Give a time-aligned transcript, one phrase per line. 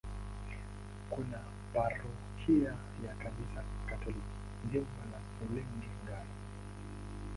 [1.09, 1.39] Kuna
[1.73, 6.27] parokia ya Kanisa Katoliki, Jimbo la Rulenge-Ngara.